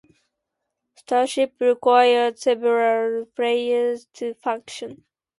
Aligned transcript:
Starships 0.95 1.61
require 1.61 2.35
several 2.35 3.27
players 3.35 4.07
to 4.13 4.33
function. 4.33 5.05